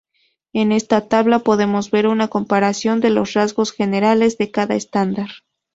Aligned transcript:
En 0.53 0.71
esta 0.71 1.07
tabla 1.09 1.37
podemos 1.37 1.91
ver 1.91 2.07
una 2.07 2.27
comparación 2.27 3.01
de 3.01 3.11
los 3.11 3.33
rasgos 3.33 3.71
generales 3.71 4.35
de 4.39 4.49
cada 4.49 4.73
estándar. 4.73 5.29